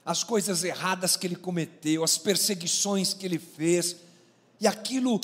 [0.05, 3.97] as coisas erradas que ele cometeu, as perseguições que ele fez,
[4.61, 5.21] e aquilo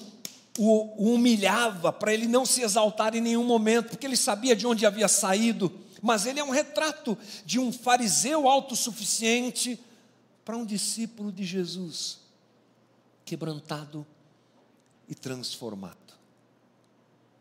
[0.59, 4.67] o, o humilhava para ele não se exaltar em nenhum momento, porque ele sabia de
[4.67, 5.73] onde havia saído,
[6.03, 9.79] mas ele é um retrato de um fariseu autossuficiente
[10.45, 12.19] para um discípulo de Jesus,
[13.25, 14.07] quebrantado
[15.09, 15.97] e transformado.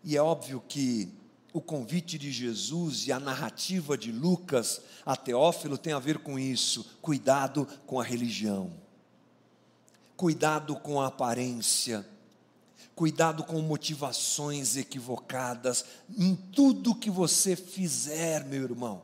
[0.03, 1.09] E é óbvio que
[1.57, 6.37] o convite de Jesus e a narrativa de Lucas a Teófilo tem a ver com
[6.37, 6.97] isso.
[7.01, 8.71] Cuidado com a religião,
[10.15, 12.07] cuidado com a aparência,
[12.93, 15.83] cuidado com motivações equivocadas
[16.15, 19.01] em tudo que você fizer, meu irmão.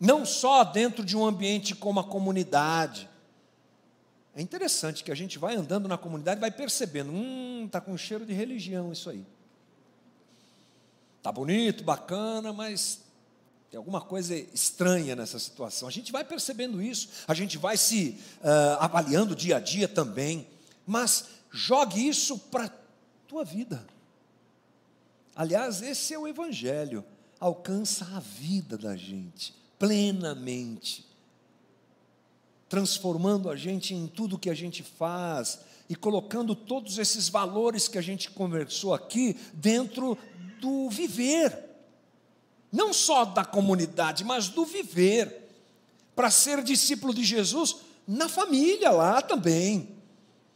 [0.00, 3.08] Não só dentro de um ambiente como a comunidade.
[4.34, 7.96] É interessante que a gente vai andando na comunidade e vai percebendo, hum, está com
[7.96, 9.24] cheiro de religião isso aí.
[11.22, 13.00] Está bonito, bacana, mas
[13.70, 15.86] tem alguma coisa estranha nessa situação.
[15.86, 20.48] A gente vai percebendo isso, a gente vai se uh, avaliando dia a dia também,
[20.84, 22.68] mas jogue isso para
[23.28, 23.86] tua vida.
[25.36, 27.04] Aliás, esse é o Evangelho,
[27.38, 31.06] alcança a vida da gente plenamente,
[32.68, 37.98] transformando a gente em tudo que a gente faz e colocando todos esses valores que
[37.98, 40.16] a gente conversou aqui dentro
[40.62, 41.58] do viver,
[42.70, 45.50] não só da comunidade, mas do viver,
[46.14, 49.96] para ser discípulo de Jesus na família lá também,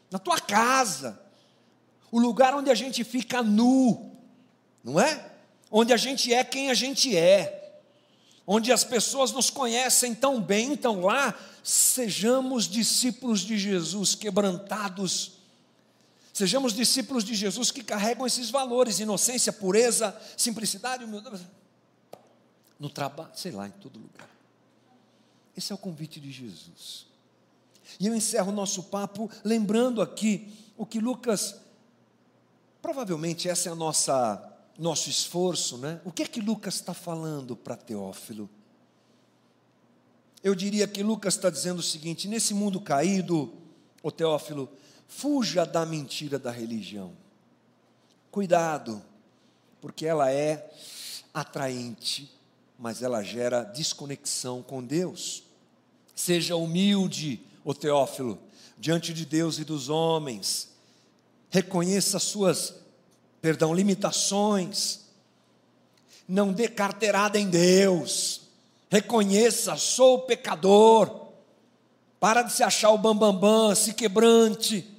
[0.09, 1.21] na tua casa,
[2.13, 4.13] o lugar onde a gente fica nu,
[4.85, 5.33] não é?
[5.73, 7.81] Onde a gente é quem a gente é,
[8.47, 11.35] onde as pessoas nos conhecem tão bem, então lá
[11.65, 15.36] sejamos discípulos de Jesus, quebrantados
[16.37, 21.49] Sejamos discípulos de Jesus que carregam esses valores: inocência, pureza, simplicidade, humildade.
[22.79, 24.29] No trabalho, sei lá, em todo lugar.
[25.57, 27.07] Esse é o convite de Jesus.
[27.99, 31.57] E eu encerro o nosso papo lembrando aqui o que Lucas,
[32.83, 36.03] provavelmente essa é a nossa nosso esforço, né?
[36.05, 38.51] O que é que Lucas está falando para Teófilo?
[40.45, 43.55] Eu diria que Lucas está dizendo o seguinte: nesse mundo caído,
[44.03, 44.69] o Teófilo,
[45.09, 47.13] Fuja da mentira da religião.
[48.31, 49.03] Cuidado,
[49.81, 50.71] porque ela é
[51.33, 52.31] atraente,
[52.79, 55.45] mas ela gera desconexão com Deus.
[56.15, 58.39] Seja humilde, o Teófilo,
[58.79, 60.71] diante de Deus e dos homens.
[61.51, 62.75] Reconheça suas,
[63.41, 65.07] perdão, limitações.
[66.29, 68.43] Não dê carteirada em Deus.
[68.91, 71.29] Reconheça, sou pecador.
[72.19, 74.96] Para de se achar o bambambam, bam, bam, se quebrante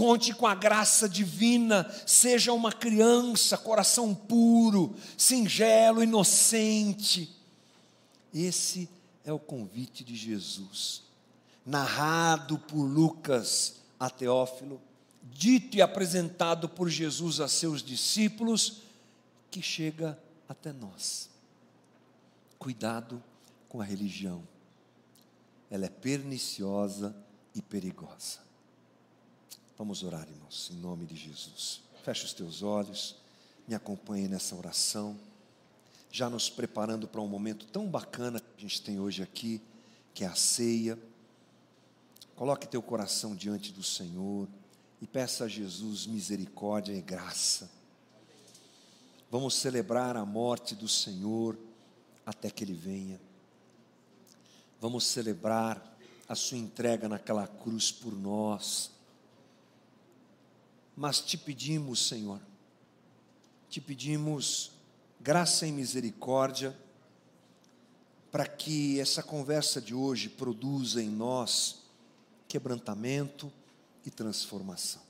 [0.00, 7.30] conte com a graça divina, seja uma criança, coração puro, singelo, inocente.
[8.32, 8.88] Esse
[9.26, 11.02] é o convite de Jesus,
[11.66, 14.80] narrado por Lucas a Teófilo,
[15.22, 18.80] dito e apresentado por Jesus a seus discípulos,
[19.50, 21.28] que chega até nós.
[22.58, 23.22] Cuidado
[23.68, 24.42] com a religião,
[25.70, 27.14] ela é perniciosa
[27.54, 28.49] e perigosa.
[29.80, 31.80] Vamos orar, irmãos, em nome de Jesus.
[32.04, 33.16] Feche os teus olhos,
[33.66, 35.18] me acompanhe nessa oração,
[36.12, 39.58] já nos preparando para um momento tão bacana que a gente tem hoje aqui,
[40.12, 40.98] que é a ceia.
[42.36, 44.46] Coloque teu coração diante do Senhor
[45.00, 47.70] e peça a Jesus misericórdia e graça.
[49.30, 51.56] Vamos celebrar a morte do Senhor
[52.26, 53.18] até que Ele venha.
[54.78, 55.96] Vamos celebrar
[56.28, 58.99] a Sua entrega naquela cruz por nós
[61.00, 62.38] mas te pedimos, Senhor,
[63.70, 64.70] te pedimos
[65.18, 66.76] graça e misericórdia
[68.30, 71.84] para que essa conversa de hoje produza em nós
[72.46, 73.50] quebrantamento
[74.04, 75.00] e transformação.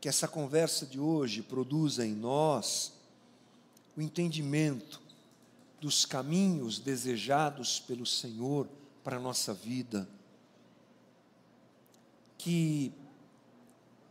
[0.00, 2.94] Que essa conversa de hoje produza em nós
[3.96, 5.00] o entendimento
[5.80, 8.68] dos caminhos desejados pelo Senhor
[9.04, 10.08] para a nossa vida.
[12.36, 12.92] Que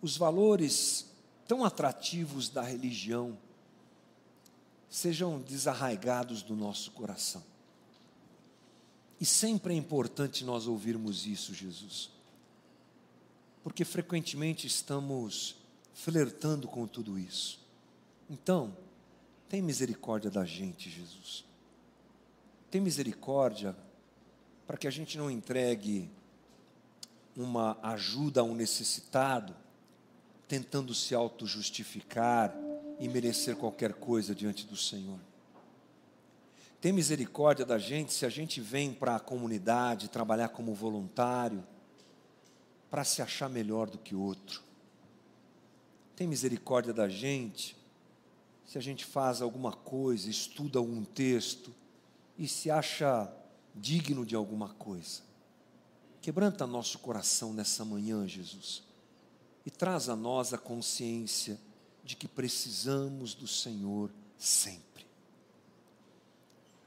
[0.02, 1.10] os valores
[1.47, 3.38] tão atrativos da religião
[4.89, 7.43] sejam desarraigados do nosso coração.
[9.20, 12.10] E sempre é importante nós ouvirmos isso, Jesus,
[13.64, 15.56] porque frequentemente estamos
[15.93, 17.60] flertando com tudo isso.
[18.30, 18.76] Então,
[19.47, 21.45] tem misericórdia da gente, Jesus.
[22.72, 23.76] Tem misericórdia
[24.66, 26.10] para que a gente não entregue
[27.36, 29.56] uma ajuda a um necessitado,
[30.52, 32.54] tentando se auto-justificar
[32.99, 35.18] e merecer qualquer coisa diante do Senhor.
[36.82, 41.66] Tem misericórdia da gente se a gente vem para a comunidade trabalhar como voluntário,
[42.89, 44.62] para se achar melhor do que outro.
[46.18, 47.78] Tem misericórdia da gente
[48.66, 51.74] se a gente faz alguma coisa, estuda algum texto
[52.38, 53.34] e se acha
[53.74, 55.22] digno de alguma coisa.
[56.22, 58.91] Quebranta nosso coração nessa manhã, Jesus,
[59.66, 61.59] e traz a nós a consciência
[62.03, 64.91] de que precisamos do Senhor sempre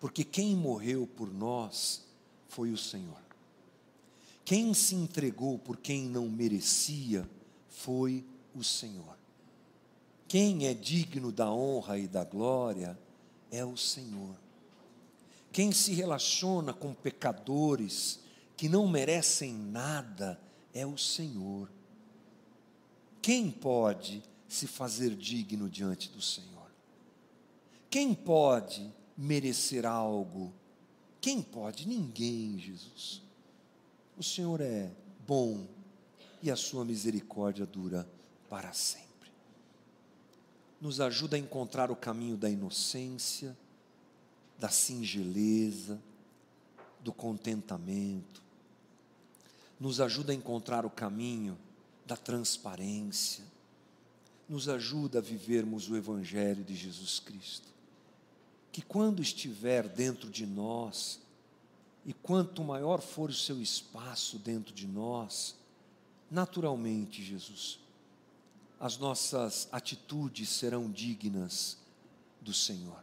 [0.05, 2.05] porque quem morreu por nós
[2.51, 3.17] foi o Senhor.
[4.45, 7.27] Quem se entregou por quem não merecia
[7.71, 8.23] foi
[8.55, 9.17] o Senhor.
[10.29, 12.99] Quem é digno da honra e da glória
[13.51, 14.37] é o Senhor.
[15.51, 18.21] Quem se relaciona com pecadores
[18.59, 20.39] que não merecem nada
[20.75, 21.71] é o Senhor.
[23.25, 26.71] Quem pode se fazer digno diante do Senhor?
[27.89, 30.53] Quem pode merecer algo.
[31.23, 31.89] Quem pode?
[31.89, 33.23] Ninguém, Jesus.
[34.19, 34.93] O Senhor é
[35.27, 35.67] bom
[36.43, 38.07] e a sua misericórdia dura
[38.51, 39.31] para sempre.
[40.79, 43.57] Nos ajuda a encontrar o caminho da inocência,
[44.59, 45.99] da singeleza,
[47.01, 48.43] do contentamento.
[49.81, 51.57] Nos ajuda a encontrar o caminho
[52.05, 53.45] da transparência.
[54.49, 57.75] Nos ajuda a vivermos o Evangelho de Jesus Cristo
[58.75, 61.21] que quando estiver dentro de nós,
[62.05, 65.55] e quanto maior for o seu espaço dentro de nós,
[66.29, 67.79] naturalmente, Jesus,
[68.81, 71.79] as nossas atitudes serão dignas
[72.41, 73.01] do Senhor.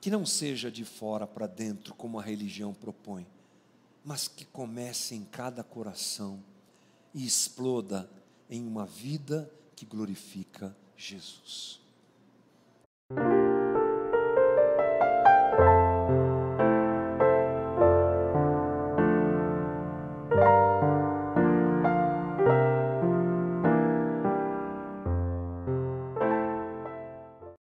[0.00, 3.24] Que não seja de fora para dentro, como a religião propõe,
[4.04, 6.42] mas que comece em cada coração
[7.14, 8.10] e exploda
[8.48, 11.80] em uma vida que glorifica Jesus.